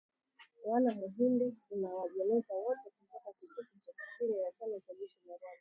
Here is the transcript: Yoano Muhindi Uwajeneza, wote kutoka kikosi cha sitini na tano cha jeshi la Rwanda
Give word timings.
Yoano 0.61 0.89
Muhindi 0.99 1.47
Uwajeneza, 1.73 2.51
wote 2.65 2.85
kutoka 2.95 3.29
kikosi 3.37 3.77
cha 3.85 3.93
sitini 3.95 4.41
na 4.41 4.51
tano 4.59 4.79
cha 4.79 4.93
jeshi 4.93 5.17
la 5.27 5.33
Rwanda 5.33 5.47